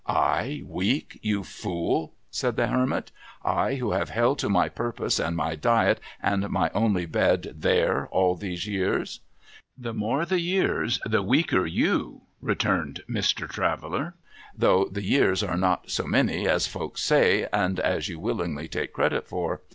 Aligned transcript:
'I 0.33 0.63
weak, 0.65 1.19
you 1.21 1.43
fool?' 1.43 2.13
said 2.31 2.55
the 2.55 2.65
Hermit,' 2.65 3.11
I, 3.63 3.75
who 3.75 3.91
have 3.91 4.09
held 4.09 4.39
to 4.39 4.49
my 4.49 4.67
purpose, 4.67 5.19
and 5.19 5.35
my 5.37 5.53
diet, 5.55 5.99
and 6.19 6.49
my 6.49 6.71
only 6.73 7.05
bed 7.05 7.53
there, 7.57 8.07
all 8.07 8.33
these 8.33 8.65
years?'' 8.65 9.19
The 9.87 9.93
more 9.93 10.25
the 10.25 10.39
years, 10.39 10.99
the 11.05 11.21
weaker 11.21 11.67
you,' 11.67 12.21
returned 12.41 13.03
Mr. 13.07 13.47
Traveller.' 13.47 14.15
Though 14.57 14.85
the 14.91 15.03
years 15.03 15.43
are 15.43 15.55
not 15.55 15.91
so 15.91 16.07
many 16.07 16.47
as 16.49 16.65
folks 16.65 17.03
say, 17.03 17.47
and 17.53 17.79
as 17.79 18.09
you 18.09 18.19
willingly 18.19 18.67
take 18.67 18.93
credit 18.93 19.27
for. 19.27 19.61